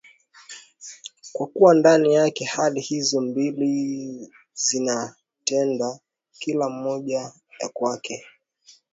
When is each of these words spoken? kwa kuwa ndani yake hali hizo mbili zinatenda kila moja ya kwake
kwa 1.33 1.47
kuwa 1.47 1.75
ndani 1.75 2.13
yake 2.13 2.45
hali 2.45 2.81
hizo 2.81 3.21
mbili 3.21 4.29
zinatenda 4.53 5.99
kila 6.39 6.69
moja 6.69 7.19
ya 7.59 7.69
kwake 7.69 8.25